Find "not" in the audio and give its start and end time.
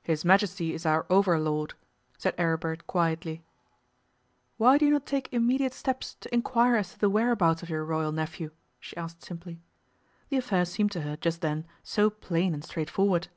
4.90-5.04